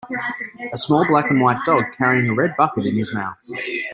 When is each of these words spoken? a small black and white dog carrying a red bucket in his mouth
a 0.73 0.77
small 0.79 1.07
black 1.07 1.29
and 1.29 1.41
white 1.41 1.63
dog 1.63 1.83
carrying 1.95 2.27
a 2.27 2.33
red 2.33 2.55
bucket 2.57 2.87
in 2.87 2.97
his 2.97 3.13
mouth 3.13 3.37